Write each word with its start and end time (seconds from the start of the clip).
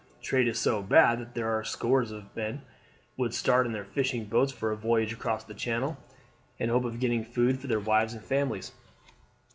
Trade 0.19 0.47
is 0.47 0.57
so 0.57 0.81
bad 0.81 1.19
that 1.19 1.35
there 1.35 1.47
are 1.51 1.63
scores 1.63 2.09
of 2.09 2.35
men 2.35 2.63
would 3.17 3.35
start 3.35 3.67
in 3.67 3.71
their 3.71 3.85
fishing 3.85 4.25
boats 4.25 4.51
for 4.51 4.71
a 4.71 4.75
voyage 4.75 5.13
across 5.13 5.43
the 5.43 5.53
Channel 5.53 5.95
in 6.57 6.69
the 6.69 6.73
hope 6.73 6.85
of 6.85 6.99
getting 6.99 7.23
food 7.23 7.59
for 7.59 7.67
their 7.67 7.79
wives 7.79 8.15
and 8.15 8.23
families." 8.25 8.71